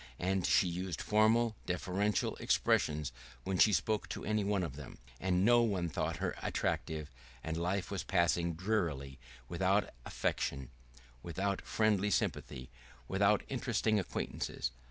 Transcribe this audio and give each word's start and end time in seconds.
And 0.17 0.47
she 0.47 0.67
used 0.67 0.99
formal, 0.99 1.55
deferential 1.67 2.35
expressions 2.37 3.11
when 3.43 3.59
she 3.59 3.71
spoke 3.71 4.15
of 4.15 4.25
any 4.25 4.43
one 4.43 4.63
of 4.63 4.75
them. 4.75 4.97
And 5.19 5.45
no 5.45 5.61
one 5.61 5.89
thought 5.89 6.15
her 6.17 6.33
attractive, 6.41 7.11
and 7.43 7.55
life 7.55 7.91
was 7.91 8.01
passing 8.03 8.55
drearily, 8.55 9.19
without 9.47 9.91
affection, 10.03 10.69
without 11.21 11.61
friendly 11.61 12.09
sympathy, 12.09 12.71
without 13.07 13.43
interesting 13.47 13.99
acquaintances. 13.99 14.71